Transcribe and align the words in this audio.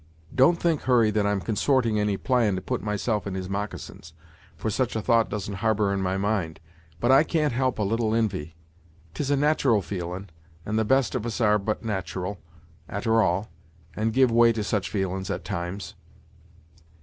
Don't 0.33 0.59
think, 0.59 0.81
Hurry, 0.81 1.11
that 1.11 1.27
I'm 1.27 1.39
consorting 1.41 1.99
any 1.99 2.17
plan 2.17 2.55
to 2.55 2.61
put 2.63 2.81
myself 2.81 3.27
in 3.27 3.35
his 3.35 3.47
moccasins, 3.47 4.13
for 4.57 4.71
such 4.71 4.95
a 4.95 5.01
thought 5.03 5.29
doesn't 5.29 5.57
harbor 5.57 5.93
in 5.93 6.01
my 6.01 6.17
mind; 6.17 6.59
but 6.99 7.11
I 7.11 7.23
can't 7.23 7.53
help 7.53 7.77
a 7.77 7.83
little 7.83 8.09
invy! 8.09 8.53
'Tis 9.13 9.29
a 9.29 9.37
nat'ral 9.37 9.83
feelin', 9.83 10.31
and 10.65 10.79
the 10.79 10.85
best 10.85 11.13
of 11.13 11.23
us 11.23 11.39
are 11.39 11.59
but 11.59 11.85
nat'ral, 11.85 12.39
a'ter 12.89 13.21
all, 13.21 13.51
and 13.95 14.11
give 14.11 14.31
way 14.31 14.51
to 14.53 14.63
such 14.63 14.89
feelin's 14.89 15.29
at 15.29 15.45
times." 15.45 15.93